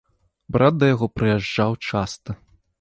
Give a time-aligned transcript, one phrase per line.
[0.55, 2.29] Брат да яго прыязджаў часта.